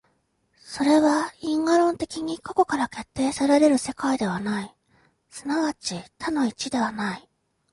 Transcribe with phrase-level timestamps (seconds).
[0.63, 4.75] それは因果論的に過去から決定せられる世界ではない、
[5.29, 7.29] 即ち多の一ではない。